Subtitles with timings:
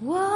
[0.00, 0.29] Whoa.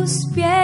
[0.00, 0.59] Tus pies.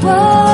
[0.00, 0.47] 我。